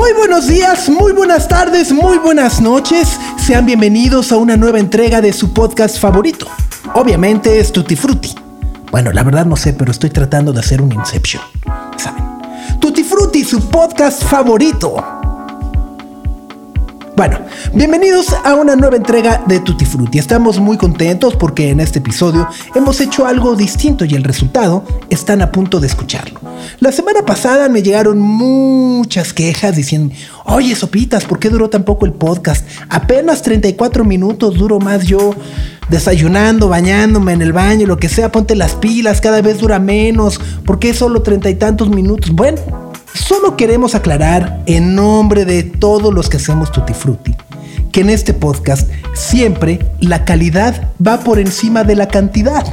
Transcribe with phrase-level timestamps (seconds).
[0.00, 3.20] Muy buenos días, muy buenas tardes, muy buenas noches.
[3.36, 6.46] Sean bienvenidos a una nueva entrega de su podcast favorito.
[6.94, 8.34] Obviamente es Tutti Frutti.
[8.90, 11.42] Bueno, la verdad no sé, pero estoy tratando de hacer un Inception.
[11.98, 12.24] ¿Saben?
[12.80, 15.19] Tutti Frutti, su podcast favorito.
[17.20, 17.38] Bueno,
[17.74, 20.18] bienvenidos a una nueva entrega de Tutti Frutti.
[20.18, 25.42] Estamos muy contentos porque en este episodio hemos hecho algo distinto y el resultado están
[25.42, 26.40] a punto de escucharlo.
[26.78, 30.14] La semana pasada me llegaron muchas quejas diciendo,
[30.46, 32.66] oye Sopitas, ¿por qué duró tan poco el podcast?
[32.88, 35.34] Apenas 34 minutos duro más yo
[35.90, 40.40] desayunando, bañándome en el baño, lo que sea, ponte las pilas, cada vez dura menos,
[40.64, 42.30] ¿por qué solo treinta y tantos minutos?
[42.30, 47.34] Bueno, Solo queremos aclarar en nombre de todos los que hacemos Tutti Frutti
[47.90, 52.64] que en este podcast siempre la calidad va por encima de la cantidad.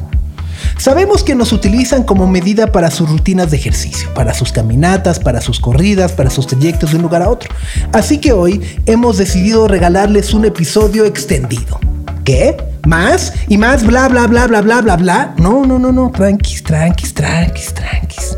[0.77, 5.41] Sabemos que nos utilizan como medida para sus rutinas de ejercicio, para sus caminatas, para
[5.41, 7.49] sus corridas, para sus trayectos de un lugar a otro.
[7.93, 11.80] Así que hoy hemos decidido regalarles un episodio extendido.
[12.23, 12.58] ¿Qué?
[12.85, 13.33] ¿Más?
[13.47, 15.35] ¿Y más bla bla bla bla bla bla bla?
[15.38, 16.11] No, no, no, no.
[16.11, 18.38] Tranquis, tranquis, tranquis, tranquis.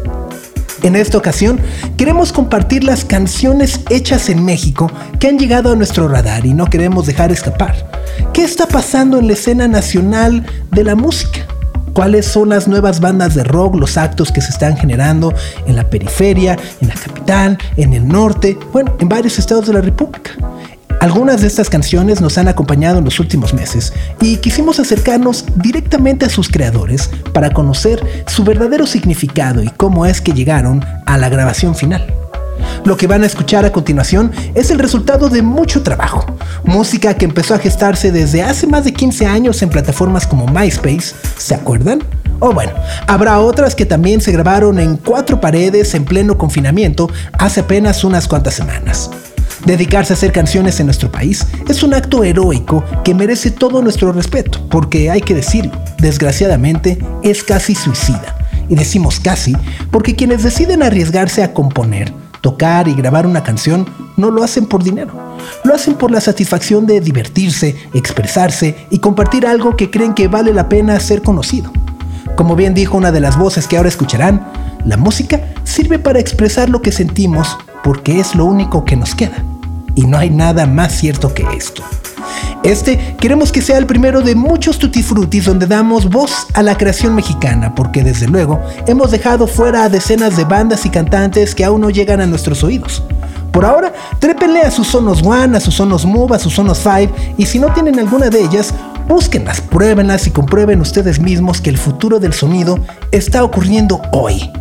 [0.82, 1.60] En esta ocasión
[1.98, 6.70] queremos compartir las canciones hechas en México que han llegado a nuestro radar y no
[6.70, 7.90] queremos dejar escapar.
[8.34, 11.46] ¿Qué está pasando en la escena nacional de la música?
[11.94, 15.34] ¿Cuáles son las nuevas bandas de rock, los actos que se están generando
[15.66, 19.82] en la periferia, en la capital, en el norte, bueno, en varios estados de la
[19.82, 20.32] República?
[21.00, 26.26] Algunas de estas canciones nos han acompañado en los últimos meses y quisimos acercarnos directamente
[26.26, 31.30] a sus creadores para conocer su verdadero significado y cómo es que llegaron a la
[31.30, 32.14] grabación final.
[32.84, 36.26] Lo que van a escuchar a continuación es el resultado de mucho trabajo,
[36.66, 41.16] música que empezó a gestarse desde hace más de 15 años en plataformas como MySpace,
[41.38, 42.04] ¿se acuerdan?
[42.40, 42.74] O bueno,
[43.08, 48.28] habrá otras que también se grabaron en cuatro paredes en pleno confinamiento hace apenas unas
[48.28, 49.10] cuantas semanas.
[49.66, 54.12] Dedicarse a hacer canciones en nuestro país es un acto heroico que merece todo nuestro
[54.12, 58.36] respeto, porque hay que decirlo, desgraciadamente es casi suicida.
[58.70, 59.56] Y decimos casi
[59.92, 64.84] porque quienes deciden arriesgarse a componer, tocar y grabar una canción no lo hacen por
[64.84, 65.14] dinero.
[65.64, 70.54] Lo hacen por la satisfacción de divertirse, expresarse y compartir algo que creen que vale
[70.54, 71.72] la pena ser conocido.
[72.40, 74.48] Como bien dijo una de las voces que ahora escucharán,
[74.86, 79.44] la música sirve para expresar lo que sentimos porque es lo único que nos queda.
[79.94, 81.84] Y no hay nada más cierto que esto.
[82.64, 86.78] Este queremos que sea el primero de muchos tutti frutis donde damos voz a la
[86.78, 91.66] creación mexicana, porque desde luego hemos dejado fuera a decenas de bandas y cantantes que
[91.66, 93.04] aún no llegan a nuestros oídos.
[93.52, 97.14] Por ahora, trépenle a sus Sonos One, a sus Sonos Move, a sus Sonos 5
[97.38, 98.74] y si no tienen alguna de ellas,
[99.10, 102.80] búsquenlas, pruébenlas y comprueben ustedes mismos que el futuro del sonido
[103.12, 104.52] está ocurriendo hoy.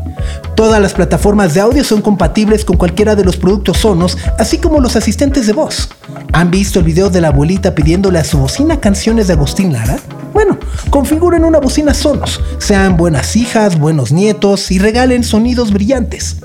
[0.54, 4.80] Todas las plataformas de audio son compatibles con cualquiera de los productos Sonos, así como
[4.80, 5.88] los asistentes de voz.
[6.32, 9.98] ¿Han visto el video de la abuelita pidiéndole a su bocina canciones de Agustín Lara?
[10.32, 10.58] Bueno,
[10.90, 16.36] configuren una bocina Sonos, sean buenas hijas, buenos nietos y regalen sonidos brillantes.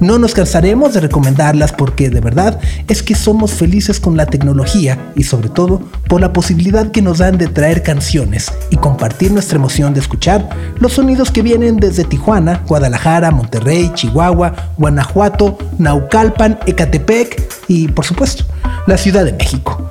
[0.00, 5.12] No nos cansaremos de recomendarlas porque de verdad es que somos felices con la tecnología
[5.14, 9.56] y sobre todo por la posibilidad que nos dan de traer canciones y compartir nuestra
[9.56, 10.48] emoción de escuchar
[10.78, 18.44] los sonidos que vienen desde Tijuana, Guadalajara, Monterrey, Chihuahua, Guanajuato, Naucalpan, Ecatepec y por supuesto
[18.86, 19.88] la Ciudad de México.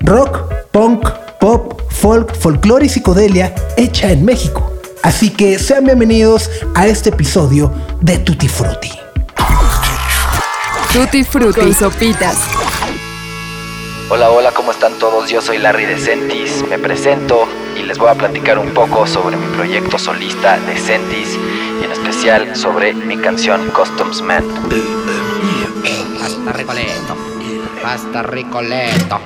[0.00, 1.08] Rock, punk,
[1.40, 4.72] pop, folk, folclore y psicodelia hecha en México.
[5.02, 8.90] Así que sean bienvenidos a este episodio de Tutti Frutti.
[10.92, 12.36] Tutti Frutti Sopitas.
[14.10, 15.28] Hola, hola, ¿cómo están todos?
[15.28, 17.57] Yo soy Larry Decentis, me presento y
[17.88, 21.38] les voy a platicar un poco sobre mi proyecto solista Decentis
[21.80, 24.44] y en especial sobre mi canción Customs Man.
[26.22, 27.16] Hasta Ricoleto,
[27.82, 29.20] hasta Ricoleto.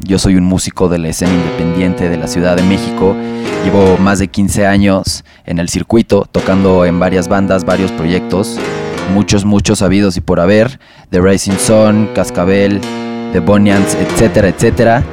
[0.00, 3.14] Yo soy un músico de la escena independiente de la Ciudad de México.
[3.64, 8.58] Llevo más de 15 años en el circuito, tocando en varias bandas, varios proyectos.
[9.14, 10.80] Muchos, muchos sabidos y por haber.
[11.10, 12.80] The Rising Sun, Cascabel,
[13.32, 15.04] The Bonians, etcétera, etcétera.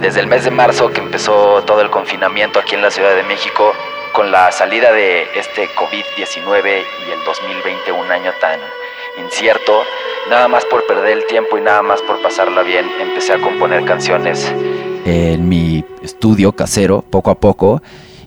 [0.00, 3.24] Desde el mes de marzo que empezó todo el confinamiento aquí en la Ciudad de
[3.24, 3.72] México,
[4.12, 8.60] con la salida de este COVID-19 y el 2020, un año tan
[9.22, 9.82] incierto,
[10.30, 13.84] nada más por perder el tiempo y nada más por pasarla bien, empecé a componer
[13.84, 14.52] canciones
[15.04, 17.82] en mi estudio casero, poco a poco,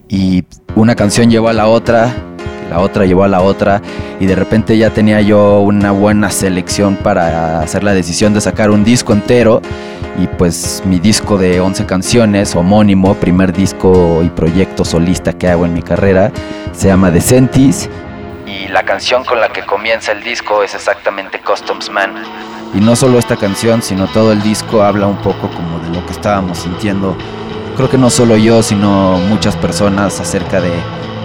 [0.09, 0.44] y
[0.75, 2.13] una canción llevó a la otra,
[2.71, 3.81] la otra llevó a la otra,
[4.19, 8.71] y de repente ya tenía yo una buena selección para hacer la decisión de sacar
[8.71, 9.62] un disco entero,
[10.18, 15.65] y pues mi disco de 11 canciones, homónimo, primer disco y proyecto solista que hago
[15.65, 16.31] en mi carrera,
[16.71, 17.89] se llama Decentis,
[18.47, 22.24] y la canción con la que comienza el disco es exactamente Customs Man.
[22.74, 26.06] Y no solo esta canción, sino todo el disco habla un poco como de lo
[26.06, 27.17] que estábamos sintiendo.
[27.75, 30.71] Creo que no solo yo, sino muchas personas acerca de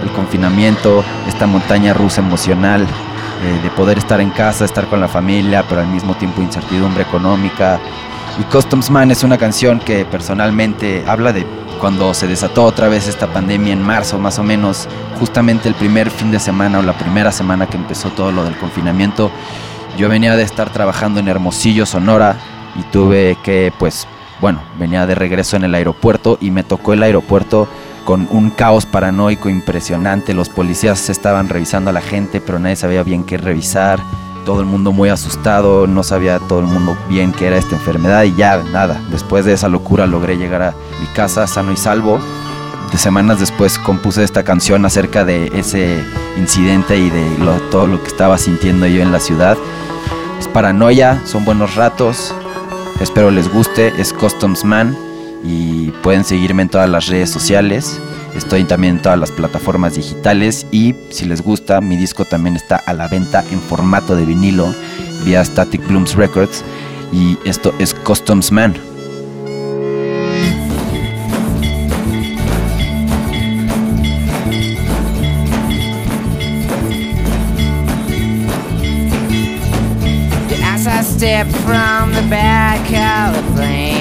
[0.03, 5.07] el confinamiento, esta montaña rusa emocional, eh, de poder estar en casa, estar con la
[5.07, 7.79] familia, pero al mismo tiempo incertidumbre económica.
[8.39, 11.45] Y Customs Man es una canción que personalmente habla de
[11.79, 14.87] cuando se desató otra vez esta pandemia en marzo más o menos,
[15.19, 18.57] justamente el primer fin de semana o la primera semana que empezó todo lo del
[18.57, 19.31] confinamiento,
[19.97, 22.37] yo venía de estar trabajando en Hermosillo, Sonora,
[22.75, 24.07] y tuve que, pues,
[24.39, 27.67] bueno, venía de regreso en el aeropuerto y me tocó el aeropuerto
[28.07, 30.33] con un caos paranoico impresionante.
[30.33, 33.99] Los policías estaban revisando a la gente, pero nadie sabía bien qué revisar.
[34.45, 38.23] Todo el mundo muy asustado, no sabía todo el mundo bien qué era esta enfermedad
[38.23, 39.01] y ya, nada.
[39.11, 42.17] Después de esa locura logré llegar a mi casa sano y salvo.
[42.93, 46.01] De semanas después compuse esta canción acerca de ese
[46.37, 47.29] incidente y de
[47.71, 49.57] todo lo que estaba sintiendo yo en la ciudad.
[50.39, 52.33] Es paranoia, son buenos ratos.
[53.01, 53.91] Espero les guste.
[53.99, 54.95] Es Customs Man
[55.43, 57.99] y pueden seguirme en todas las redes sociales.
[58.35, 62.75] Estoy también en todas las plataformas digitales y si les gusta, mi disco también está
[62.75, 64.73] a la venta en formato de vinilo
[65.25, 66.63] vía Static Blooms Records
[67.11, 68.75] y esto es Customs Man.
[81.17, 83.96] step from the back of the plane.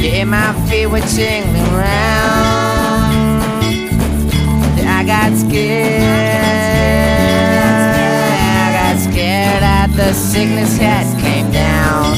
[0.00, 3.42] Yeah, my feet were tingling round.
[4.86, 6.02] I got scared.
[8.30, 12.14] I got scared that the sickness had came down.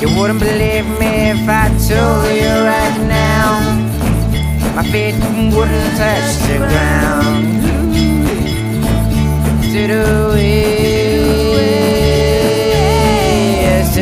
[0.00, 3.60] You wouldn't believe me if I told you right now.
[4.74, 5.14] My feet
[5.54, 7.60] wouldn't touch the ground.
[9.72, 10.20] To the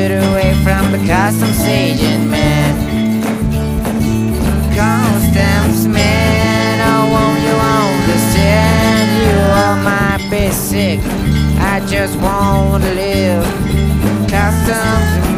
[0.08, 0.47] from
[0.92, 2.74] the customs agent man.
[4.74, 9.06] Customs man, oh, won't you understand?
[9.24, 9.38] You
[9.84, 11.00] might be sick.
[11.60, 13.44] I just want to live.
[14.30, 15.37] Customs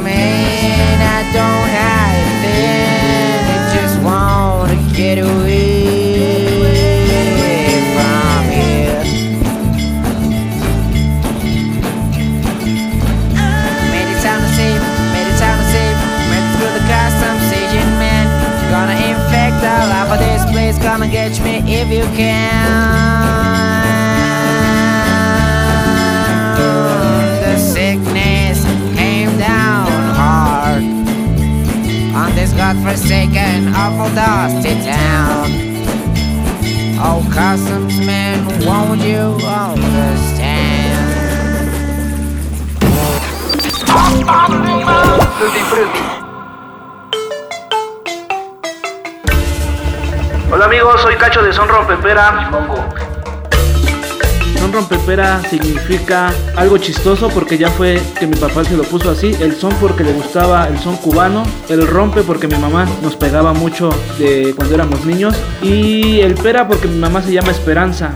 [37.50, 40.94] Customs man, won't you understand?
[45.36, 45.98] Fruity, fruity.
[50.52, 53.09] Hola amigos, soy Cacho de Son Rompepera.
[54.70, 59.34] Son Rompepera significa algo chistoso porque ya fue que mi papá se lo puso así.
[59.40, 61.42] El son porque le gustaba el son cubano.
[61.68, 65.34] El rompe porque mi mamá nos pegaba mucho de cuando éramos niños.
[65.60, 68.12] Y el pera porque mi mamá se llama Esperanza.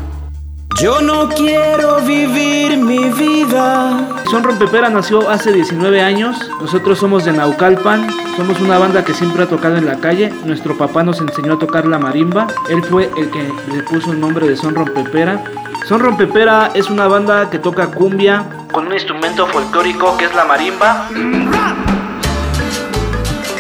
[0.81, 4.23] Yo no quiero vivir mi vida.
[4.31, 6.37] Son Rompepera nació hace 19 años.
[6.61, 8.07] Nosotros somos de Naucalpan.
[8.37, 10.33] Somos una banda que siempre ha tocado en la calle.
[10.45, 12.47] Nuestro papá nos enseñó a tocar la marimba.
[12.69, 13.43] Él fue el que
[13.73, 15.43] le puso el nombre de Son Rompepera.
[15.87, 20.47] Son Rompepera es una banda que toca cumbia con un instrumento folclórico que es la
[20.47, 21.11] marimba.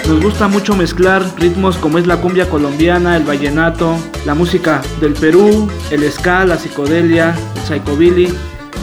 [0.08, 5.12] Nos gusta mucho mezclar ritmos como es la cumbia colombiana, el vallenato, la música del
[5.12, 8.34] Perú, el ska, la psicodelia, el psychobilly.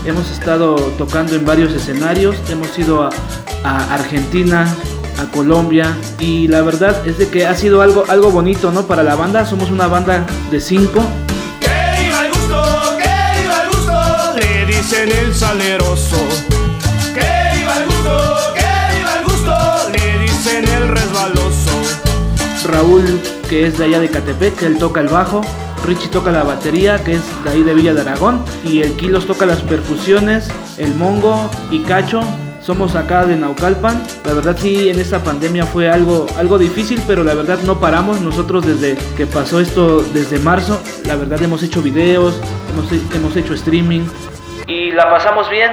[0.06, 3.10] Hemos estado tocando en varios escenarios, hemos ido
[3.64, 4.68] a, Argentina,
[5.20, 8.84] a Colombia y la verdad es de que ha sido algo, algo bonito ¿no?
[8.86, 9.46] para la banda.
[9.48, 11.04] Somos una banda de cinco.
[14.92, 16.18] Dicen el saleroso.
[17.14, 18.32] ¡Que viva el gusto!
[22.66, 23.20] Raúl,
[23.50, 25.42] que es de allá de Catepec, él toca el bajo.
[25.86, 29.26] Richie toca la batería, que es de ahí de Villa de Aragón, y el Kilos
[29.26, 32.22] toca las percusiones, el Mongo y Cacho
[32.62, 34.02] somos acá de Naucalpan.
[34.26, 38.22] La verdad sí, en esta pandemia fue algo, algo difícil, pero la verdad no paramos.
[38.22, 42.36] Nosotros desde que pasó esto, desde marzo, la verdad hemos hecho videos,
[42.72, 44.04] hemos, hemos hecho streaming
[44.72, 45.72] y la pasamos bien.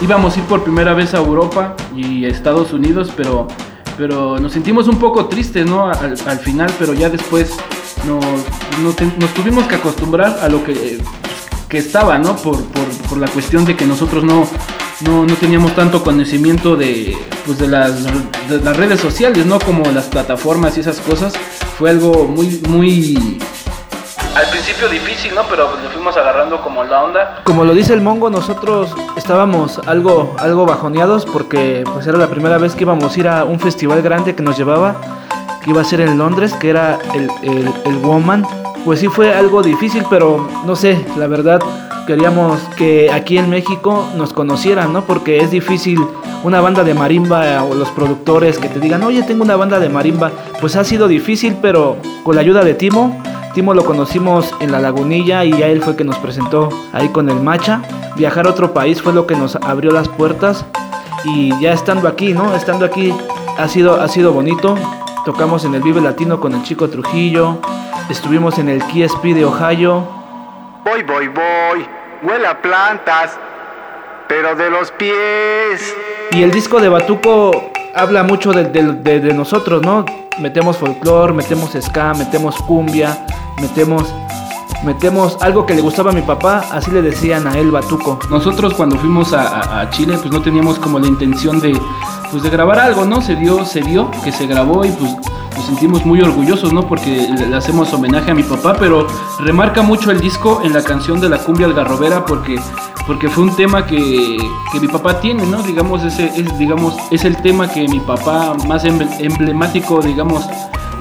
[0.00, 3.48] Íbamos a ir por primera vez a Europa y Estados Unidos, pero,
[3.96, 5.88] pero nos sentimos un poco tristes, ¿no?
[5.90, 7.54] Al, al final, pero ya después
[8.06, 8.24] nos,
[8.82, 10.98] nos tuvimos que acostumbrar a lo que,
[11.68, 12.36] que estaba, ¿no?
[12.36, 14.46] Por, por, por la cuestión de que nosotros no,
[15.00, 18.04] no, no teníamos tanto conocimiento de, pues de, las,
[18.48, 19.58] de las redes sociales, ¿no?
[19.58, 21.34] Como las plataformas y esas cosas.
[21.78, 23.38] Fue algo muy, muy...
[24.36, 25.42] Al principio difícil, ¿no?
[25.48, 27.42] Pero le fuimos agarrando como la onda.
[27.44, 32.58] Como lo dice el Mongo, nosotros estábamos algo, algo bajoneados porque pues era la primera
[32.58, 34.96] vez que íbamos a ir a un festival grande que nos llevaba
[35.64, 38.46] que iba a ser en Londres, que era el, el, el Woman.
[38.84, 41.60] Pues sí fue algo difícil, pero no sé, la verdad
[42.06, 45.04] queríamos que aquí en México nos conocieran, ¿no?
[45.04, 46.00] Porque es difícil
[46.42, 49.88] una banda de marimba o los productores que te digan, oye, tengo una banda de
[49.88, 50.30] marimba.
[50.60, 53.20] Pues ha sido difícil, pero con la ayuda de Timo,
[53.54, 57.30] Timo lo conocimos en la lagunilla y a él fue que nos presentó ahí con
[57.30, 57.82] el Macha.
[58.16, 60.66] Viajar a otro país fue lo que nos abrió las puertas
[61.24, 62.54] y ya estando aquí, ¿no?
[62.56, 63.14] Estando aquí
[63.56, 64.76] ha sido, ha sido bonito.
[65.24, 67.58] Tocamos en el Vive Latino con el Chico Trujillo.
[68.10, 70.23] Estuvimos en el KSP de Ohio.
[70.84, 71.86] Voy, voy, voy.
[72.22, 73.32] Huele a plantas,
[74.28, 75.94] pero de los pies.
[76.32, 80.04] Y el disco de Batuco habla mucho de, de- de- de nosotros, ¿no?
[80.38, 83.16] Metemos folclore, metemos ska, metemos cumbia,
[83.60, 84.12] metemos,
[84.84, 88.18] metemos algo que le gustaba a mi papá, así le decían a él Batuco.
[88.30, 91.78] Nosotros cuando fuimos a, a- a Chile, pues no teníamos como la intención de,
[92.30, 93.20] pues de grabar algo, ¿no?
[93.22, 95.14] Se dio, se dio, que se grabó y pues
[95.56, 96.82] nos sentimos muy orgullosos, ¿no?
[96.86, 99.06] Porque le, hacemos homenaje a mi papá, pero
[99.40, 102.58] remarca mucho el disco en la canción de la cumbia algarrobera porque,
[103.06, 104.36] porque fue un tema que,
[104.72, 105.62] que mi papá tiene, ¿no?
[105.62, 110.44] Digamos, ese es, digamos, es el tema que mi papá más emble- emblemático, digamos,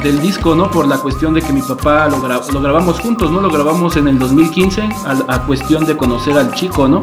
[0.04, 0.70] del disco, ¿no?
[0.70, 3.40] Por la cuestión de que mi papá lo, gra- lo grabamos juntos, ¿no?
[3.42, 4.82] Lo grabamos en el 2015
[5.28, 7.00] a, a cuestión de conocer al chico, ¿no?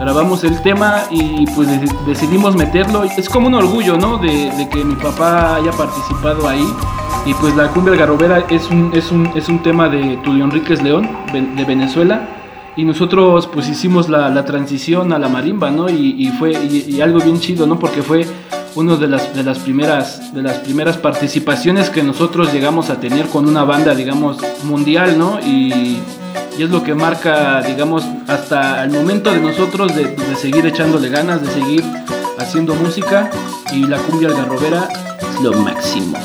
[0.00, 3.02] Grabamos el tema y pues deci- decidimos meterlo.
[3.04, 4.18] Es como un orgullo, ¿no?
[4.18, 6.66] De, que mi papá haya participado ahí.
[7.26, 10.82] Y pues la cumbia algarrobera es un, es un, es un tema de Tulio Enríquez
[10.82, 12.28] León, de Venezuela.
[12.76, 15.90] Y nosotros pues hicimos la, transición a la marimba, ¿no?
[15.90, 17.76] Y, fue y algo bien chido, ¿no?
[17.80, 18.24] Porque fue
[18.76, 23.26] una de las, de, las primeras, de las primeras participaciones que nosotros llegamos a tener
[23.26, 25.40] con una banda, digamos, mundial, ¿no?
[25.40, 25.98] Y,
[26.58, 31.40] y es lo que marca, digamos, hasta el momento de nosotros de, seguir echándole ganas,
[31.40, 31.84] de seguir
[32.36, 33.30] haciendo música.
[33.72, 34.88] Y la cumbia algarrobera
[35.20, 36.18] es lo máximo.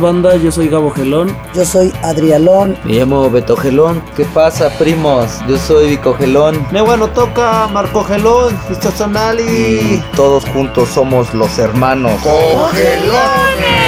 [0.00, 1.36] Banda, yo soy Gabo Gelón.
[1.54, 2.76] Yo soy Adrialón.
[2.84, 4.02] Me llamo Beto Gelón.
[4.16, 5.26] ¿Qué pasa, primos?
[5.46, 6.66] Yo soy Vico Gelón.
[6.72, 8.58] Neguano toca Marco Gelón.
[8.70, 9.42] Esto Sonali.
[9.42, 12.20] Y todos juntos somos los hermanos.
[12.22, 13.79] ¡Cogelones!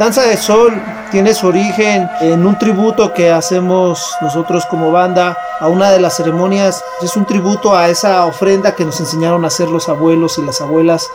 [0.00, 0.72] Danza de Sol
[1.10, 6.16] tiene su origen en un tributo que hacemos nosotros como banda a una de las
[6.16, 6.82] ceremonias.
[7.02, 10.62] Es un tributo a esa ofrenda que nos enseñaron a hacer los abuelos y las
[10.62, 11.10] abuelas,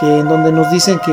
[0.00, 1.12] que en donde nos dicen que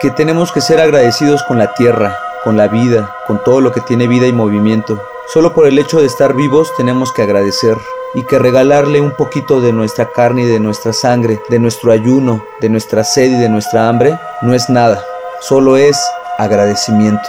[0.00, 3.82] que tenemos que ser agradecidos con la tierra, con la vida, con todo lo que
[3.82, 5.02] tiene vida y movimiento.
[5.30, 7.76] Solo por el hecho de estar vivos tenemos que agradecer
[8.14, 12.42] y que regalarle un poquito de nuestra carne y de nuestra sangre, de nuestro ayuno,
[12.62, 15.04] de nuestra sed y de nuestra hambre, no es nada.
[15.42, 16.00] Solo es
[16.42, 17.28] agradecimiento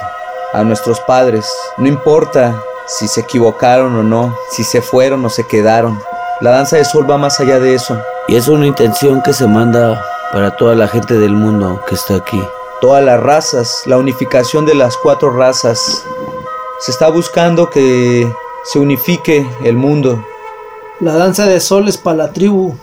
[0.54, 1.52] a nuestros padres.
[1.78, 6.00] No importa si se equivocaron o no, si se fueron o se quedaron.
[6.42, 7.98] La danza de sol va más allá de eso.
[8.28, 12.16] Y es una intención que se manda para toda la gente del mundo que está
[12.16, 12.42] aquí.
[12.82, 16.04] Todas las razas, la unificación de las cuatro razas.
[16.80, 18.32] Se está buscando que
[18.64, 20.24] se unifique el mundo.
[21.00, 22.76] la danza de sol es para la tribu.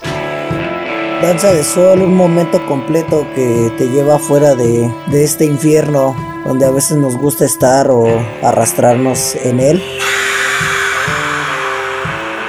[1.22, 6.64] Danza de Sol, un momento completo que te lleva fuera de, de este infierno donde
[6.64, 8.06] a veces nos gusta estar o
[8.42, 9.83] arrastrarnos en él.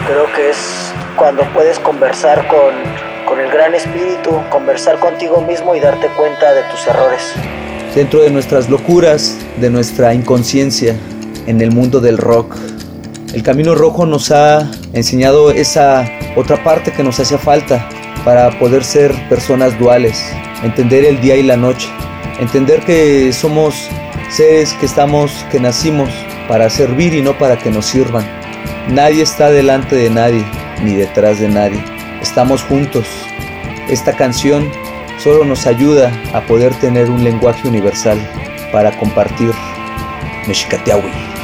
[0.07, 2.73] Creo que es cuando puedes conversar con,
[3.27, 7.33] con el gran espíritu, conversar contigo mismo y darte cuenta de tus errores.
[7.93, 10.95] Dentro de nuestras locuras, de nuestra inconsciencia,
[11.45, 12.55] en el mundo del rock.
[13.33, 17.89] El Camino Rojo nos ha enseñado esa otra parte que nos hacía falta
[18.23, 20.23] para poder ser personas duales,
[20.63, 21.89] entender el día y la noche,
[22.39, 23.89] entender que somos
[24.29, 26.09] seres que estamos, que nacimos
[26.47, 28.25] para servir y no para que nos sirvan.
[28.89, 30.45] Nadie está delante de nadie
[30.83, 31.83] ni detrás de nadie.
[32.21, 33.07] Estamos juntos.
[33.89, 34.69] Esta canción
[35.17, 38.19] solo nos ayuda a poder tener un lenguaje universal
[38.71, 39.51] para compartir.
[40.47, 41.40] Mexicateahui.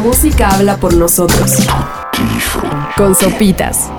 [0.00, 1.66] Música habla por nosotros.
[2.96, 3.90] Con sopitas.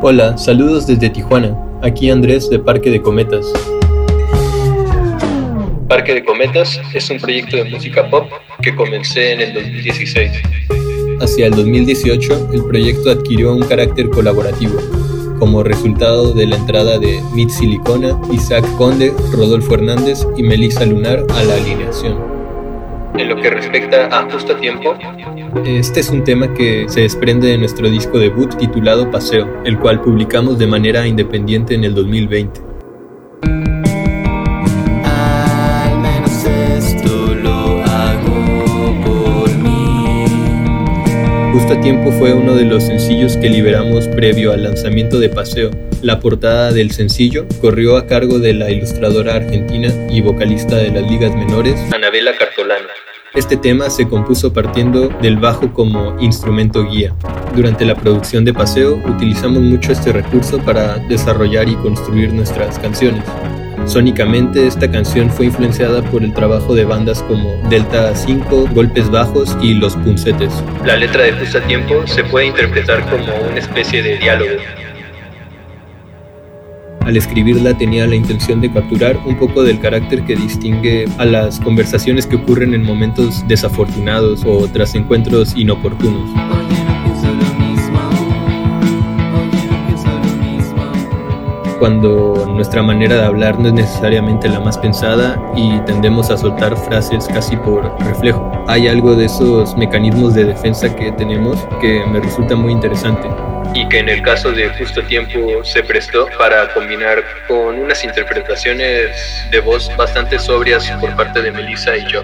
[0.00, 1.56] Hola, saludos desde Tijuana.
[1.82, 3.46] Aquí Andrés de Parque de Cometas.
[5.88, 8.30] Parque de Cometas es un proyecto de música pop
[8.62, 10.32] que comencé en el 2016.
[11.20, 14.80] Hacia el 2018, el proyecto adquirió un carácter colaborativo,
[15.42, 21.26] como resultado de la entrada de Mit Silicona, Isaac Conde, Rodolfo Hernández y Melissa Lunar
[21.34, 22.16] a la alineación.
[23.18, 24.94] En lo que respecta a Justo a Tiempo,
[25.64, 30.00] este es un tema que se desprende de nuestro disco debut titulado Paseo, el cual
[30.00, 32.60] publicamos de manera independiente en el 2020.
[41.62, 45.70] Justo a Tiempo fue uno de los sencillos que liberamos previo al lanzamiento de Paseo.
[46.02, 51.08] La portada del sencillo corrió a cargo de la ilustradora argentina y vocalista de las
[51.08, 52.88] ligas menores, Anabela Cartolana.
[53.32, 57.14] Este tema se compuso partiendo del bajo como instrumento guía.
[57.54, 63.22] Durante la producción de Paseo utilizamos mucho este recurso para desarrollar y construir nuestras canciones.
[63.86, 69.56] Sónicamente, esta canción fue influenciada por el trabajo de bandas como Delta 5, Golpes Bajos
[69.60, 70.52] y Los Puncetes.
[70.86, 74.52] La letra de Justo a Tiempo se puede interpretar como una especie de diálogo.
[77.00, 81.58] Al escribirla tenía la intención de capturar un poco del carácter que distingue a las
[81.58, 86.30] conversaciones que ocurren en momentos desafortunados o tras encuentros inoportunos.
[91.82, 96.76] Cuando nuestra manera de hablar no es necesariamente la más pensada y tendemos a soltar
[96.76, 98.52] frases casi por reflejo.
[98.68, 103.28] Hay algo de esos mecanismos de defensa que tenemos que me resulta muy interesante
[103.74, 109.44] y que en el caso de Justo Tiempo se prestó para combinar con unas interpretaciones
[109.50, 112.22] de voz bastante sobrias por parte de Melissa y yo.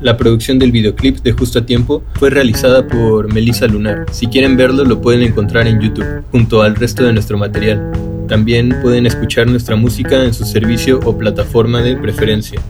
[0.00, 4.06] La producción del videoclip de Justo a Tiempo fue realizada por Melissa Lunar.
[4.12, 7.90] Si quieren verlo lo pueden encontrar en YouTube, junto al resto de nuestro material.
[8.28, 12.60] También pueden escuchar nuestra música en su servicio o plataforma de preferencia.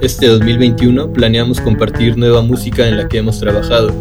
[0.00, 3.92] Este 2021 planeamos compartir nueva música en la que hemos trabajado,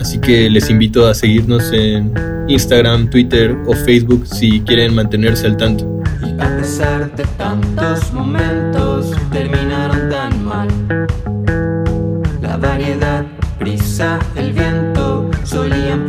[0.00, 2.10] así que les invito a seguirnos en
[2.48, 6.02] Instagram, Twitter o Facebook si quieren mantenerse al tanto.
[6.22, 10.93] Y a pesar de tantos momentos, terminaron tan mal.
[14.00, 16.08] El viento solían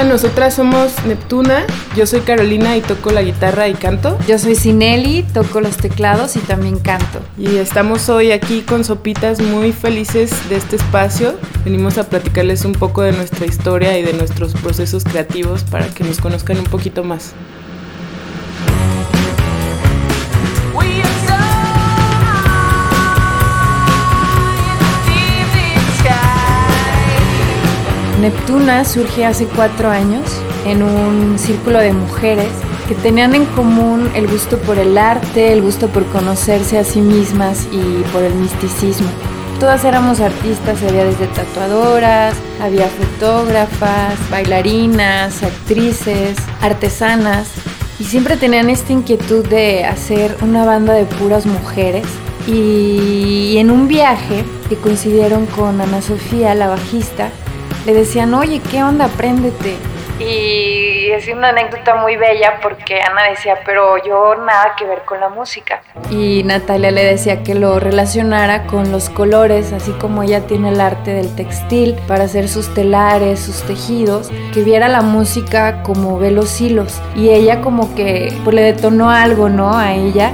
[0.00, 1.66] Hola, nosotras somos Neptuna.
[1.94, 4.16] Yo soy Carolina y toco la guitarra y canto.
[4.26, 7.20] Yo soy Cinelli, toco los teclados y también canto.
[7.36, 11.34] Y estamos hoy aquí con Sopitas muy felices de este espacio.
[11.66, 16.02] Venimos a platicarles un poco de nuestra historia y de nuestros procesos creativos para que
[16.02, 17.34] nos conozcan un poquito más.
[28.20, 30.24] Neptuna surge hace cuatro años
[30.66, 32.50] en un círculo de mujeres
[32.86, 37.00] que tenían en común el gusto por el arte, el gusto por conocerse a sí
[37.00, 39.08] mismas y por el misticismo.
[39.58, 47.48] Todas éramos artistas, había desde tatuadoras, había fotógrafas, bailarinas, actrices, artesanas,
[47.98, 52.04] y siempre tenían esta inquietud de hacer una banda de puras mujeres.
[52.46, 57.30] Y en un viaje que coincidieron con Ana Sofía, la bajista,
[57.86, 59.08] le decían, oye, ¿qué onda?
[59.08, 59.76] Préndete.
[60.20, 65.18] Y es una anécdota muy bella porque Ana decía, pero yo nada que ver con
[65.18, 65.80] la música.
[66.10, 70.80] Y Natalia le decía que lo relacionara con los colores, así como ella tiene el
[70.80, 76.30] arte del textil para hacer sus telares, sus tejidos, que viera la música como ve
[76.30, 77.00] los hilos.
[77.16, 79.74] Y ella como que pues, le detonó algo, ¿no?
[79.74, 80.32] A ella.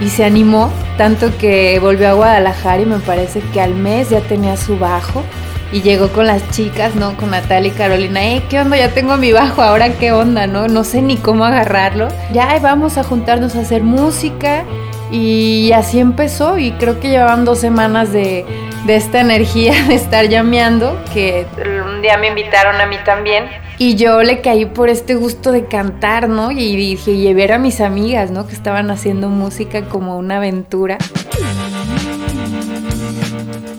[0.00, 4.20] Y se animó, tanto que volvió a Guadalajara y me parece que al mes ya
[4.20, 5.24] tenía su bajo
[5.72, 7.16] y llegó con las chicas, ¿no?
[7.16, 8.76] Con Natalia y Carolina, eh, ¿qué onda?
[8.76, 10.66] Ya tengo mi bajo, ahora qué onda, ¿no?
[10.66, 12.08] No sé ni cómo agarrarlo.
[12.32, 14.64] Ya vamos a juntarnos a hacer música
[15.10, 18.44] y así empezó y creo que llevaban dos semanas de,
[18.86, 21.46] de esta energía de estar llameando, que
[21.86, 23.46] un día me invitaron a mí también.
[23.80, 26.50] Y yo le caí por este gusto de cantar, ¿no?
[26.50, 28.46] Y dije, ver a mis amigas, ¿no?
[28.46, 30.98] Que estaban haciendo música como una aventura.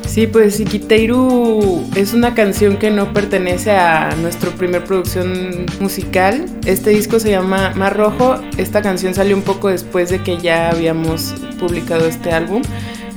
[0.07, 6.45] Sí, pues Iquiteiru es una canción que no pertenece a nuestra primer producción musical.
[6.65, 8.41] Este disco se llama Mar Rojo.
[8.57, 12.63] Esta canción salió un poco después de que ya habíamos publicado este álbum.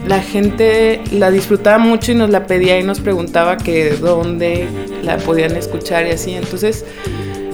[0.07, 4.67] La gente la disfrutaba mucho y nos la pedía y nos preguntaba que dónde
[5.03, 6.33] la podían escuchar y así.
[6.35, 6.85] Entonces,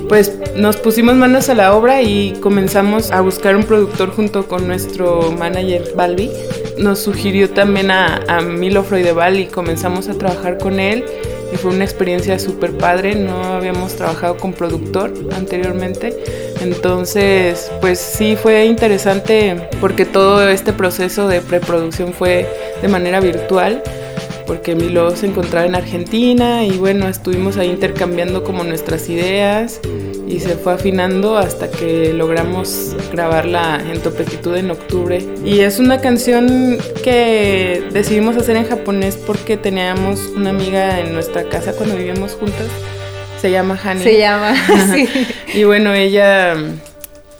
[0.08, 4.66] pues nos pusimos manos a la obra y comenzamos a buscar un productor junto con
[4.66, 6.30] nuestro manager Balbi.
[6.78, 11.04] Nos sugirió también a, a Milo Freudeval y comenzamos a trabajar con él
[11.52, 18.36] y fue una experiencia súper padre, no habíamos trabajado con productor anteriormente, entonces pues sí
[18.36, 22.46] fue interesante porque todo este proceso de preproducción fue
[22.82, 23.82] de manera virtual
[24.48, 29.78] porque Milo se encontraba en Argentina y bueno, estuvimos ahí intercambiando como nuestras ideas
[30.26, 35.22] y se fue afinando hasta que logramos grabarla en Topetitud en octubre.
[35.44, 41.44] Y es una canción que decidimos hacer en japonés porque teníamos una amiga en nuestra
[41.44, 42.68] casa cuando vivíamos juntas.
[43.40, 44.02] Se llama Hani.
[44.02, 44.54] Se llama,
[44.94, 45.08] sí.
[45.54, 46.54] y bueno, ella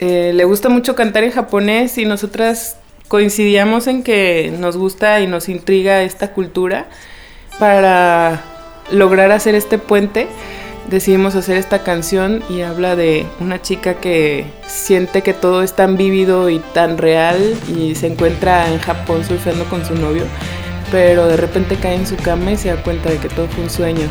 [0.01, 2.77] eh, le gusta mucho cantar en japonés y nosotras
[3.09, 6.87] coincidíamos en que nos gusta y nos intriga esta cultura
[7.59, 8.43] para
[8.91, 10.29] lograr hacer este puente
[10.89, 15.97] decidimos hacer esta canción y habla de una chica que siente que todo es tan
[15.97, 20.25] vívido y tan real y se encuentra en Japón surfeando con su novio,
[20.91, 23.65] pero de repente cae en su cama y se da cuenta de que todo fue
[23.65, 24.09] un sueño.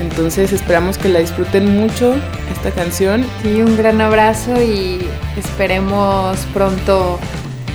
[0.00, 2.14] Entonces esperamos que la disfruten mucho
[2.52, 3.24] esta canción.
[3.42, 7.18] Sí, un gran abrazo y esperemos pronto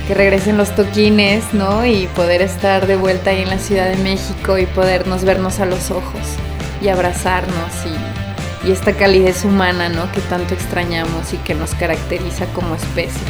[0.06, 1.86] que regresen los toquines, ¿no?
[1.86, 5.66] Y poder estar de vuelta ahí en la Ciudad de México y podernos vernos a
[5.66, 6.22] los ojos
[6.82, 8.20] y abrazarnos y
[8.64, 10.10] y esta calidez humana, ¿no?
[10.12, 13.22] Que tanto extrañamos y que nos caracteriza como especie.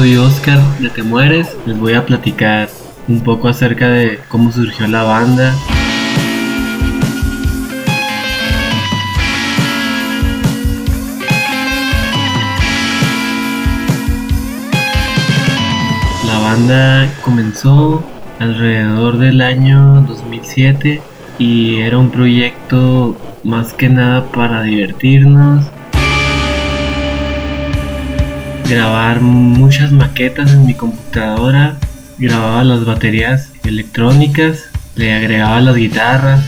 [0.00, 1.54] Soy Oscar de Te Mueres.
[1.66, 2.70] Les voy a platicar
[3.06, 5.54] un poco acerca de cómo surgió la banda.
[16.26, 18.02] La banda comenzó
[18.38, 21.02] alrededor del año 2007
[21.38, 25.66] y era un proyecto más que nada para divertirnos,
[28.70, 31.76] grabar muchas maquetas en mi computadora,
[32.18, 36.40] grababa las baterías electrónicas, le agregaba las guitarras,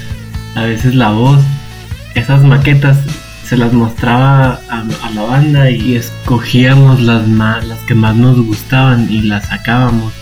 [0.55, 1.41] a veces la voz.
[2.15, 2.97] Esas maquetas
[3.45, 8.41] se las mostraba a, a la banda y escogíamos las, más, las que más nos
[8.41, 10.13] gustaban y las sacábamos.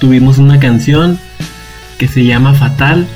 [0.00, 1.16] Tuvimos una canción
[1.96, 3.06] que se llama Fatal.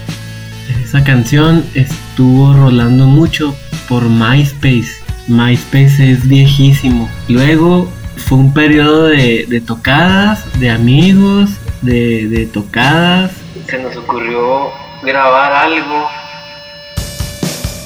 [0.84, 3.56] Esa canción estuvo rolando mucho
[3.88, 5.02] por MySpace.
[5.26, 7.10] MySpace es viejísimo.
[7.28, 7.90] Luego
[8.26, 11.50] fue un periodo de, de tocadas, de amigos,
[11.82, 13.32] de, de tocadas.
[13.68, 14.70] Se nos ocurrió
[15.02, 16.06] grabar algo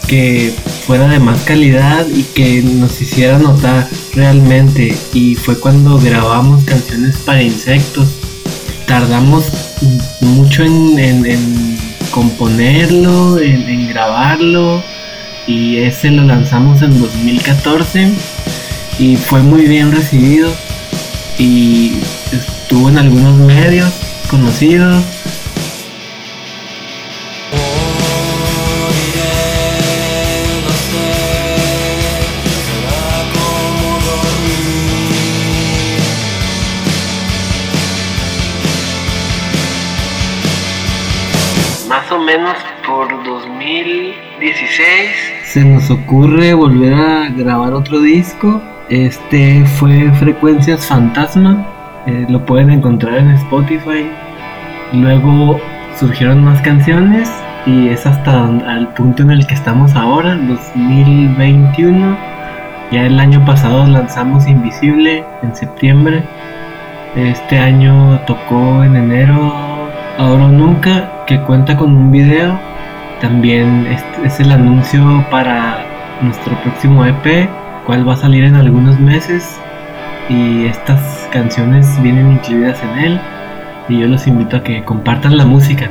[0.08, 0.54] que
[0.86, 4.96] fuera de más calidad y que nos hiciera notar realmente.
[5.12, 8.08] Y fue cuando grabamos canciones para insectos.
[8.86, 9.46] Tardamos
[10.20, 11.78] mucho en, en- en
[12.10, 14.82] componerlo, en, en grabarlo.
[15.46, 18.08] Y ese lo lanzamos en 2014
[18.98, 20.52] y fue muy bien recibido
[21.38, 21.98] y
[22.32, 23.92] estuvo en algunos medios
[24.30, 25.04] conocidos.
[41.88, 45.10] Más o menos por 2016
[45.44, 48.62] se nos ocurre volver a grabar otro disco.
[48.90, 51.66] Este fue Frecuencias Fantasma.
[52.06, 54.10] eh, lo pueden encontrar en Spotify.
[54.92, 55.58] Luego
[55.98, 57.32] surgieron más canciones
[57.64, 62.14] y es hasta al punto en el que estamos ahora, 2021.
[62.92, 66.22] Ya el año pasado lanzamos Invisible en septiembre.
[67.16, 69.50] Este año tocó en enero
[70.18, 72.58] Ahora o Nunca, que cuenta con un video.
[73.22, 73.86] También
[74.24, 75.78] es el anuncio para
[76.20, 77.48] nuestro próximo EP,
[77.84, 79.58] cual va a salir en algunos meses.
[80.28, 83.20] Y estas canciones vienen incluidas en él.
[83.88, 85.90] Y yo los invito a que compartan la música.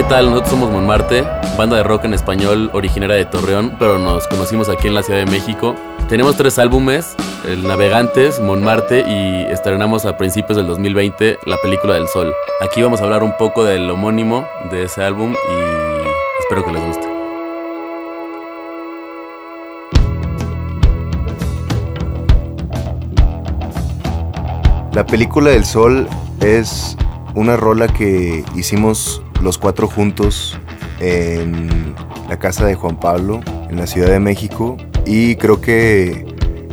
[0.00, 0.30] ¿Qué tal?
[0.30, 1.26] Nosotros somos Monmarte,
[1.58, 5.18] banda de rock en español originaria de Torreón, pero nos conocimos aquí en la Ciudad
[5.18, 5.74] de México.
[6.08, 12.08] Tenemos tres álbumes, El Navegantes, Monmarte y estrenamos a principios del 2020 la película del
[12.08, 12.32] Sol.
[12.62, 16.86] Aquí vamos a hablar un poco del homónimo de ese álbum y espero que les
[16.86, 17.06] guste.
[24.94, 26.08] La película del sol
[26.40, 26.96] es
[27.34, 30.58] una rola que hicimos los cuatro juntos
[31.00, 31.94] en
[32.28, 34.76] la casa de Juan Pablo, en la Ciudad de México.
[35.06, 36.26] Y creo que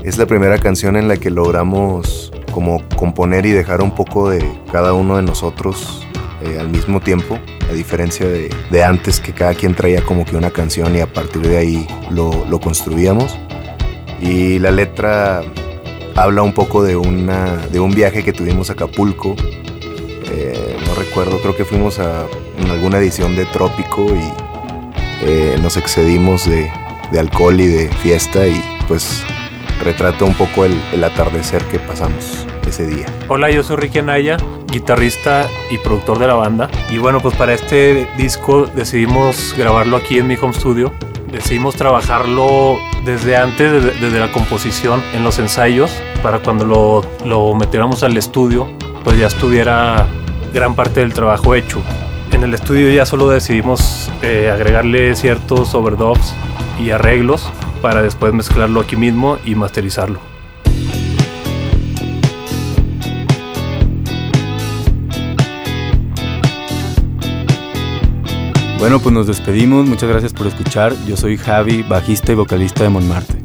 [0.04, 4.44] es la primera canción en la que logramos como componer y dejar un poco de
[4.72, 6.06] cada uno de nosotros
[6.42, 7.40] eh, al mismo tiempo,
[7.70, 11.12] a diferencia de, de antes que cada quien traía como que una canción y a
[11.12, 13.38] partir de ahí lo, lo construíamos.
[14.22, 15.44] Y la letra
[16.16, 19.36] habla un poco de, una, de un viaje que tuvimos a Acapulco.
[20.32, 22.26] Eh, recuerdo, creo que fuimos a
[22.58, 24.34] en alguna edición de Trópico y
[25.22, 26.70] eh, nos excedimos de,
[27.18, 29.24] alcohol y de fiesta y pues
[29.84, 33.06] retrata un poco el, atardecer que pasamos ese día.
[33.28, 34.38] Hola, yo soy Ricky Anaya,
[34.68, 36.70] guitarrista y productor de la banda.
[36.90, 40.92] Y bueno, pues para este disco decidimos grabarlo aquí en mi home studio.
[41.32, 45.92] Decidimos trabajarlo desde antes, desde, desde la composición, en los ensayos,
[46.24, 48.68] para cuando lo, lo metiéramos al estudio,
[49.04, 50.08] pues ya estuviera
[50.58, 51.84] gran parte del trabajo hecho.
[52.32, 56.34] En el estudio ya solo decidimos eh, agregarle ciertos overdubs
[56.80, 57.48] y arreglos
[57.80, 60.20] para después mezclarlo aquí mismo y masterizarlo.
[68.80, 69.86] Bueno, pues nos despedimos.
[69.86, 70.94] Muchas gracias por escuchar.
[71.06, 73.36] Yo soy Javi, bajista y vocalista de Monmarte.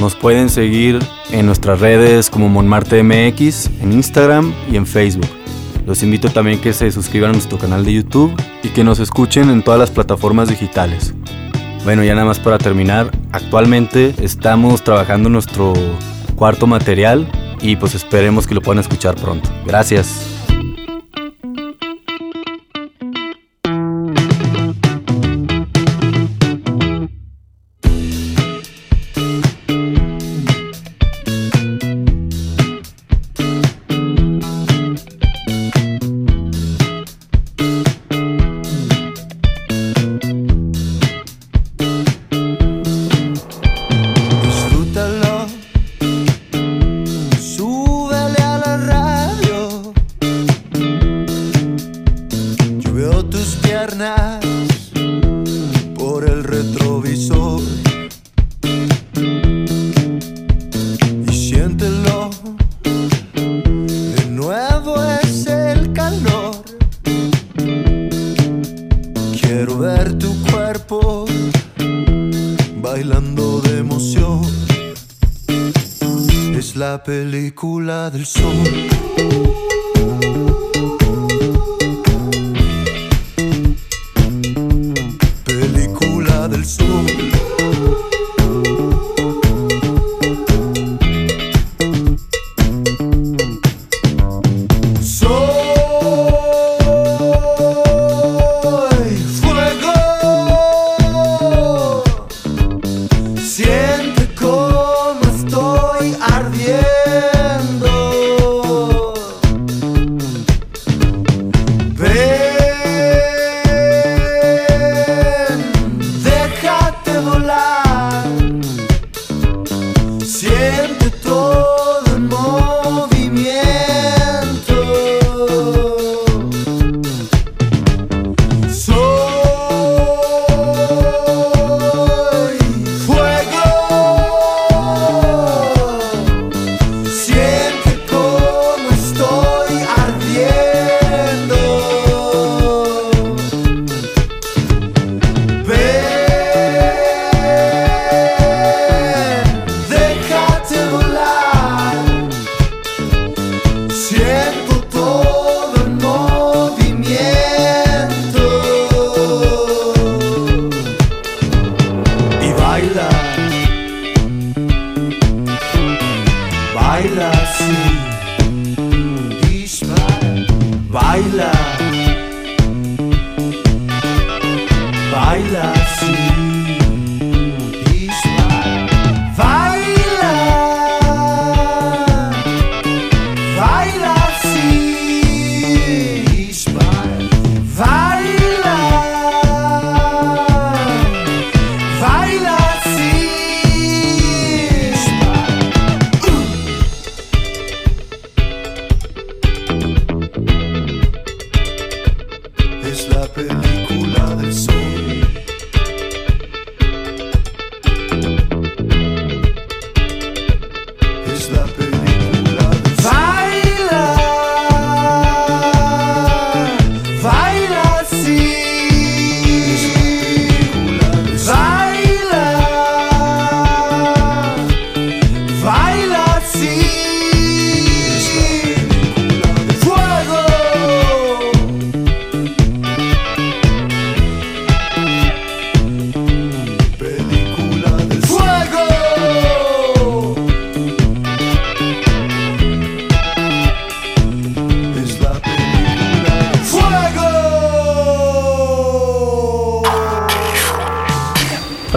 [0.00, 0.98] Nos pueden seguir
[1.32, 5.41] en nuestras redes como Monmarte MX, en Instagram y en Facebook.
[5.86, 9.50] Los invito también que se suscriban a nuestro canal de YouTube y que nos escuchen
[9.50, 11.14] en todas las plataformas digitales.
[11.84, 15.72] Bueno, ya nada más para terminar, actualmente estamos trabajando nuestro
[16.36, 17.26] cuarto material
[17.60, 19.50] y pues esperemos que lo puedan escuchar pronto.
[19.66, 20.41] Gracias.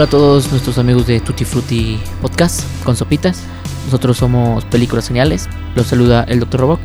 [0.06, 3.42] A todos nuestros amigos de Tutti Frutti Podcast con sopitas.
[3.86, 5.50] Nosotros somos Películas Geniales.
[5.74, 6.62] Los saluda el Dr.
[6.62, 6.80] Roboc.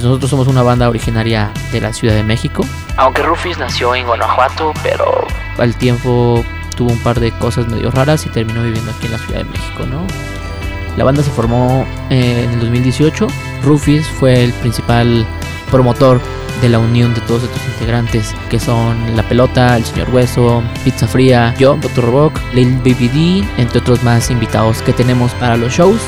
[0.00, 2.64] Nosotros somos una banda originaria de la Ciudad de México.
[2.98, 5.26] Aunque Rufis nació en Guanajuato, pero
[5.58, 6.44] al tiempo
[6.76, 9.44] tuvo un par de cosas medio raras y terminó viviendo aquí en la Ciudad de
[9.44, 10.06] México, ¿no?
[10.96, 13.26] La banda se formó eh, en el 2018.
[13.64, 15.26] Rufis fue el principal
[15.68, 16.20] promotor
[16.62, 21.08] de la unión de todos estos integrantes que son La Pelota, El Señor Hueso, Pizza
[21.08, 22.04] Fría, yo, Dr.
[22.04, 26.00] Rock, Lil Baby D, entre otros más invitados que tenemos para los shows.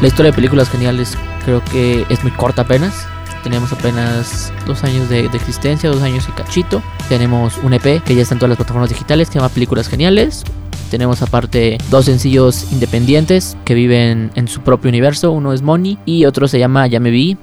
[0.00, 3.08] La historia de películas geniales creo que es muy corta apenas.
[3.46, 6.82] Tenemos apenas dos años de, de, existencia, dos años y cachito.
[7.08, 9.86] Tenemos un EP que ya está en todas las plataformas digitales, que se llama Películas
[9.86, 10.42] Geniales.
[10.90, 15.30] Tenemos aparte dos sencillos independientes que viven en su propio universo.
[15.30, 17.38] Uno es Money y otro se llama Ya me vi.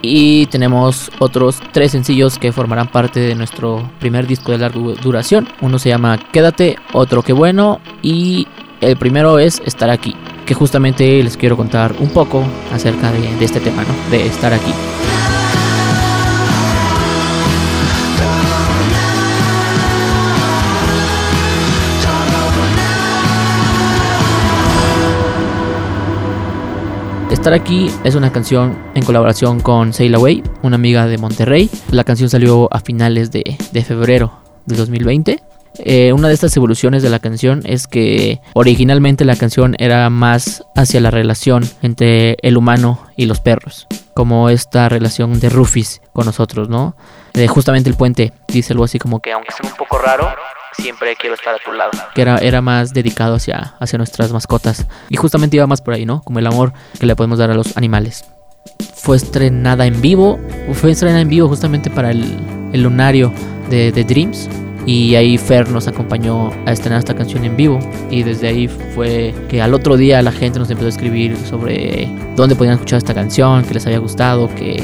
[0.00, 5.48] Y tenemos otros tres sencillos que formarán parte de nuestro primer disco de larga duración.
[5.60, 8.46] Uno se llama Quédate, otro que bueno y
[8.80, 10.14] el primero es Estar aquí
[10.46, 14.10] que justamente les quiero contar un poco acerca de, de este tema, ¿no?
[14.10, 14.72] De estar aquí.
[27.38, 31.70] Estar aquí es una canción en colaboración con Sail Away, una amiga de Monterrey.
[31.92, 35.40] La canción salió a finales de, febrero de 2020
[35.78, 40.64] eh, una de estas evoluciones de la canción es que originalmente la canción era más
[40.74, 46.26] hacia la relación entre el humano y los perros, como esta relación de Rufis con
[46.26, 46.96] nosotros, ¿no?
[47.34, 50.28] Eh, justamente el puente dice algo así como que aunque sea un poco raro,
[50.76, 51.90] siempre quiero estar a tu lado.
[52.14, 54.86] Que era, era más dedicado hacia, hacia nuestras mascotas.
[55.08, 56.22] Y justamente iba más por ahí, ¿no?
[56.22, 58.24] Como el amor que le podemos dar a los animales.
[58.94, 60.38] Fue estrenada en vivo,
[60.74, 62.36] fue estrenada en vivo justamente para el,
[62.72, 63.32] el lunario
[63.70, 64.48] de, de Dreams
[64.88, 67.78] y ahí Fer nos acompañó a estrenar esta canción en vivo
[68.10, 72.08] y desde ahí fue que al otro día la gente nos empezó a escribir sobre
[72.36, 74.82] dónde podían escuchar esta canción, que les había gustado, que,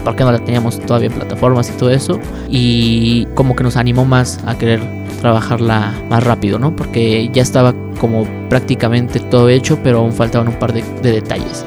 [0.00, 3.62] que por qué no la teníamos todavía en plataformas y todo eso y como que
[3.62, 4.80] nos animó más a querer
[5.20, 6.74] trabajarla más rápido, ¿no?
[6.74, 11.64] Porque ya estaba como prácticamente todo hecho, pero aún faltaban un par de, de detalles.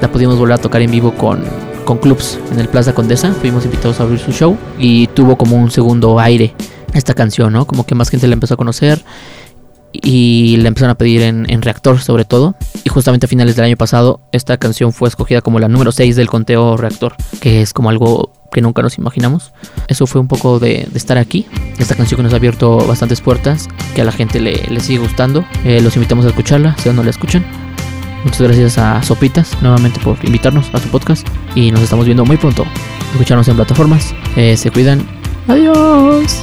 [0.00, 1.44] La pudimos volver a tocar en vivo con,
[1.84, 5.56] con clubs en el Plaza Condesa, fuimos invitados a abrir su show y tuvo como
[5.56, 6.54] un segundo aire
[6.94, 7.66] esta canción, ¿no?
[7.66, 9.02] Como que más gente la empezó a conocer
[10.08, 12.54] y la empezaron a pedir en, en, Reactor sobre todo.
[12.82, 16.16] Y justamente a finales del año pasado esta canción fue escogida como la número 6
[16.16, 19.52] del conteo Reactor, que es como algo que nunca nos imaginamos.
[19.86, 21.44] Eso fue un poco de, de estar aquí.
[21.78, 24.98] Esta canción que nos ha abierto bastantes puertas, que a la gente le, le sigue
[24.98, 25.44] gustando.
[25.64, 27.44] Eh, los invitamos a escucharla, si aún no la escuchan.
[28.24, 31.28] Muchas gracias a Sopitas nuevamente por invitarnos a su podcast.
[31.54, 32.64] Y nos estamos viendo muy pronto.
[33.12, 34.14] Escucharnos en plataformas.
[34.36, 35.06] Eh, se cuidan.
[35.48, 36.42] Adiós.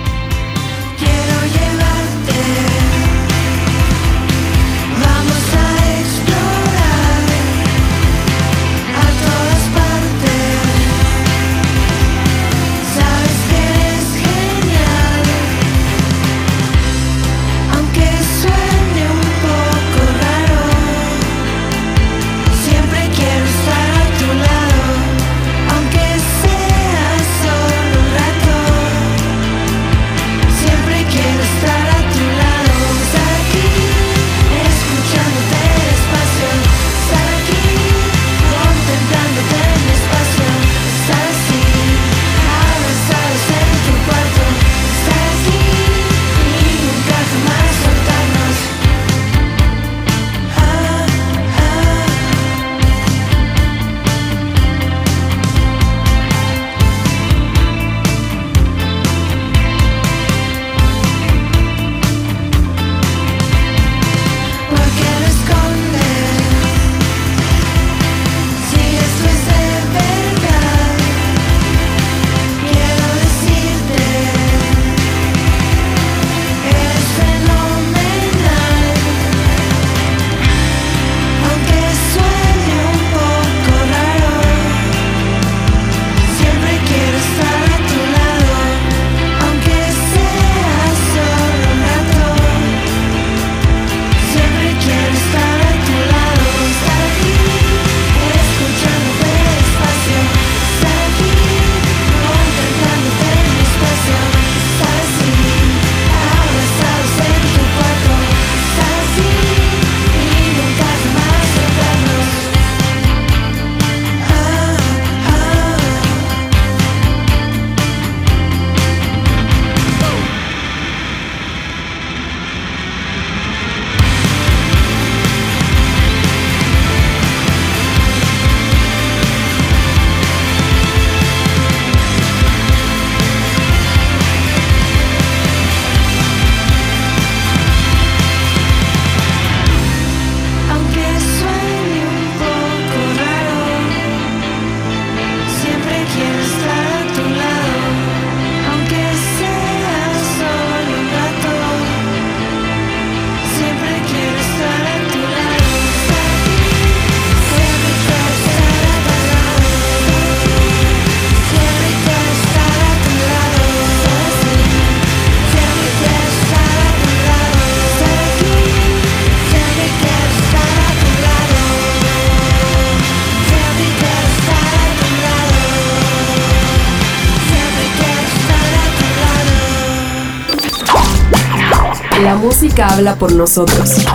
[182.75, 184.05] Música habla por nosotros.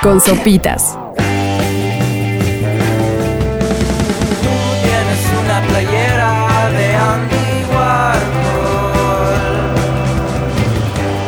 [0.00, 0.96] Con sopitas.
[4.82, 8.22] Tienes una playera de Andy Warhol.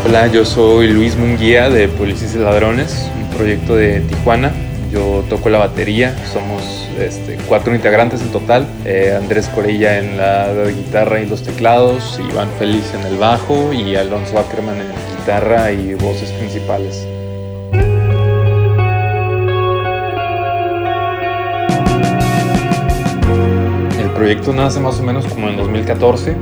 [0.06, 4.52] Hola, yo soy Luis Munguía de Policías y Ladrones, un proyecto de Tijuana.
[4.92, 8.66] Yo toco la batería, somos este, cuatro integrantes en total.
[8.84, 13.96] Eh, Andrés Corella en la guitarra y los teclados, Iván Félix en el bajo y
[13.96, 14.86] Alonso Ackerman en
[15.18, 17.06] guitarra y voces principales.
[23.98, 26.36] El proyecto nace más o menos como en 2014.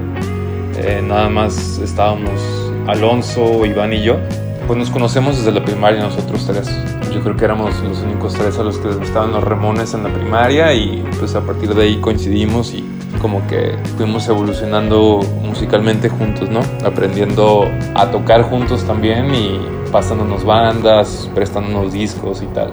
[0.78, 2.40] Eh, nada más estábamos
[2.86, 4.18] Alonso, Iván y yo.
[4.66, 6.70] Pues nos conocemos desde la primaria nosotros tres.
[7.12, 10.04] Yo creo que éramos los únicos tres a los que les gustaban los Ramones en
[10.04, 12.84] la primaria y pues a partir de ahí coincidimos y
[13.20, 16.60] como que fuimos evolucionando musicalmente juntos, ¿no?
[16.84, 19.60] Aprendiendo a tocar juntos también y
[19.90, 22.72] pasándonos bandas, prestándonos discos y tal.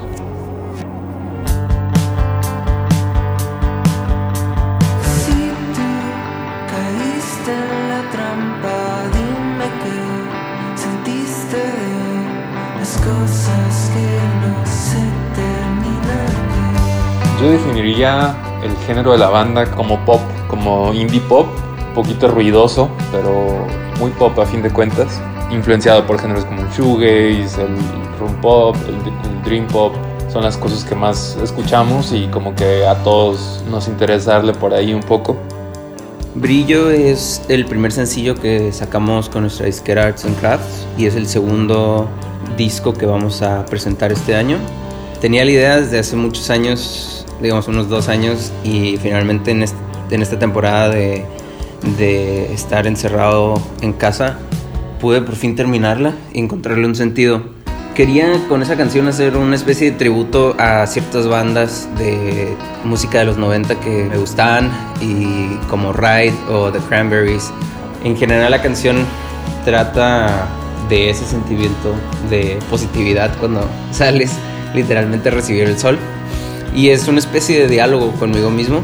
[17.99, 21.47] El género de la banda como pop, como indie pop,
[21.89, 23.67] un poquito ruidoso, pero
[23.99, 25.21] muy pop a fin de cuentas,
[25.51, 27.75] influenciado por géneros como el shoegaze, el
[28.17, 28.95] room pop, el,
[29.29, 29.93] el dream pop.
[30.31, 34.73] Son las cosas que más escuchamos y como que a todos nos interesa darle por
[34.73, 35.35] ahí un poco.
[36.35, 41.15] Brillo es el primer sencillo que sacamos con nuestra disquera Arts and Crafts y es
[41.15, 42.07] el segundo
[42.55, 44.57] disco que vamos a presentar este año.
[45.19, 49.75] Tenía la idea desde hace muchos años, digamos unos dos años, y finalmente en, est-
[50.11, 51.25] en esta temporada de,
[51.97, 54.37] de estar encerrado en casa
[54.99, 57.41] pude por fin terminarla y encontrarle un sentido.
[57.95, 63.25] Quería con esa canción hacer una especie de tributo a ciertas bandas de música de
[63.25, 64.69] los 90 que me gustaban
[65.01, 67.51] y como Ride o The Cranberries.
[68.03, 69.05] En general la canción
[69.65, 70.47] trata
[70.89, 71.93] de ese sentimiento
[72.29, 73.61] de positividad cuando
[73.91, 74.31] sales
[74.73, 75.97] literalmente a recibir el sol
[76.73, 78.81] y es una especie de diálogo conmigo mismo.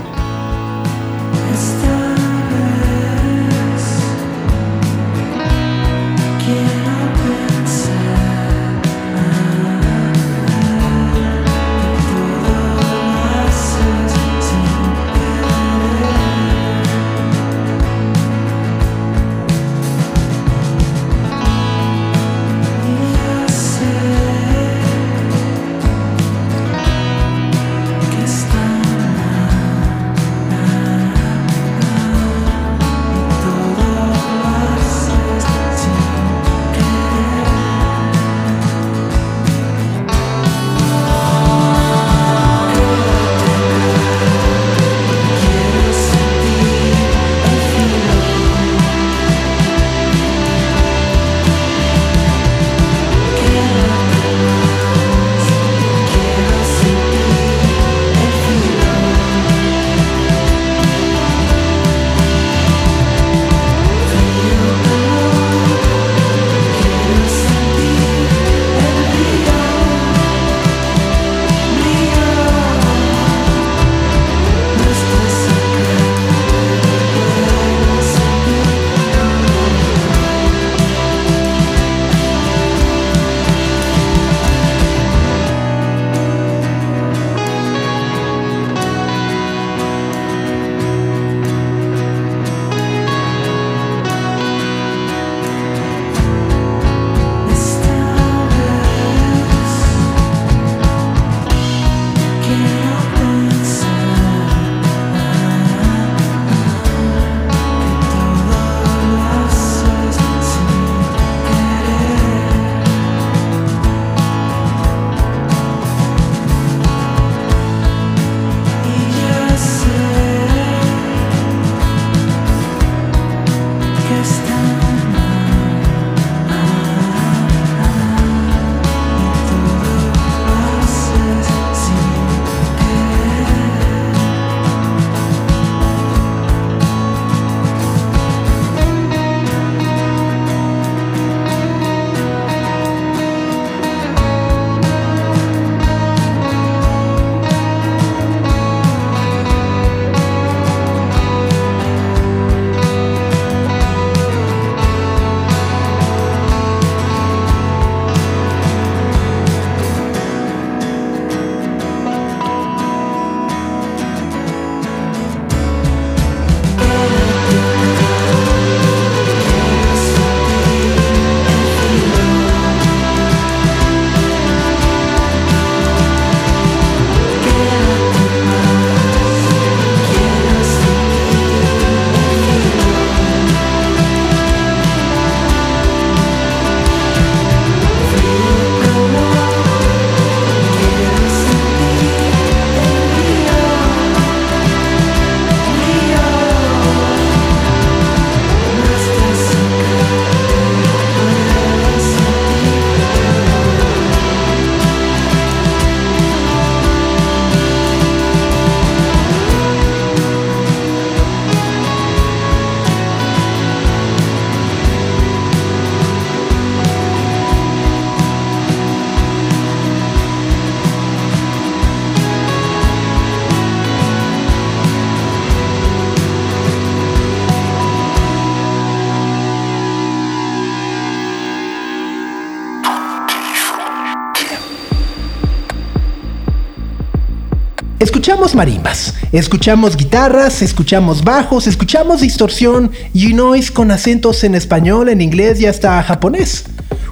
[238.36, 245.22] Escuchamos marimbas, escuchamos guitarras, escuchamos bajos, escuchamos distorsión y noise con acentos en español, en
[245.22, 246.66] inglés y hasta japonés.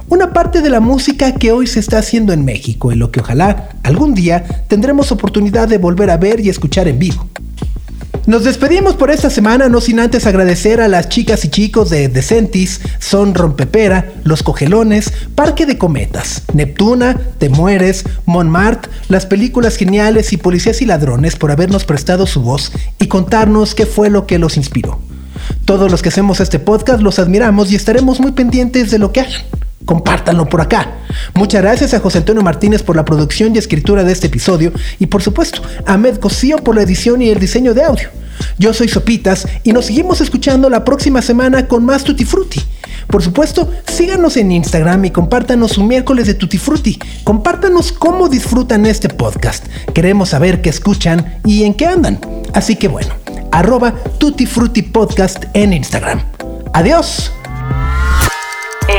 [0.10, 3.22] Una parte de la música que hoy se está haciendo en México, en lo que
[3.22, 7.26] ojalá algún día tendremos oportunidad de volver a ver y escuchar en vivo.
[8.26, 12.08] Nos despedimos por esta semana, no sin antes agradecer a las chicas y chicos de
[12.08, 20.32] Decentis, Son Rompepera, Los Cogelones, Parque de Cometas, Neptuna, Te Mueres, Montmartre, las películas geniales
[20.32, 24.40] y Policías y Ladrones por habernos prestado su voz y contarnos qué fue lo que
[24.40, 25.02] los inspiró.
[25.66, 29.20] Todos los que hacemos este podcast los admiramos y estaremos muy pendientes de lo que
[29.20, 29.42] hagan
[29.86, 30.98] compártanlo por acá.
[31.36, 35.08] Muchas gracias a José Antonio Martínez por la producción y escritura de este episodio y
[35.08, 38.10] por supuesto a Med Cosío por la edición y el diseño de audio.
[38.58, 42.62] Yo soy Sopitas y nos seguimos escuchando la próxima semana con más Tutti Frutti.
[43.08, 47.00] Por supuesto, síganos en Instagram y compártanos su miércoles de Tutti Frutti.
[47.24, 49.68] Compártanos cómo disfrutan este podcast.
[49.94, 52.20] Queremos saber qué escuchan y en qué andan.
[52.54, 53.14] Así que bueno,
[53.52, 56.22] arroba Tutti Frutti Podcast en Instagram.
[56.74, 57.32] Adiós.